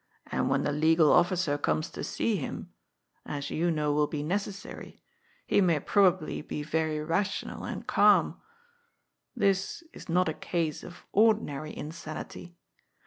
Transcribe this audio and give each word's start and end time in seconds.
"And 0.31 0.49
when 0.49 0.63
the 0.63 0.71
legal 0.71 1.11
officer 1.11 1.59
comes 1.59 1.91
to 1.91 2.03
see 2.03 2.35
him— 2.35 2.73
as 3.37 3.51
you 3.51 3.69
know 3.69 3.93
will 3.93 4.07
be 4.07 4.23
necessary— 4.23 4.99
he 5.45 5.61
may 5.61 5.79
probably 5.79 6.41
be 6.41 6.63
very 6.63 6.99
rational 7.03 7.63
and 7.65 7.85
calm. 7.85 8.41
This 9.35 9.83
is 9.93 10.09
not 10.09 10.27
a 10.27 10.33
case 10.33 10.81
of 10.83 11.05
ordinary 11.11 11.77
insanity. 11.77 12.57